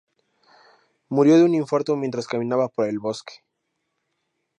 [1.09, 3.43] Murió de un infarto mientras caminaba por el bosque.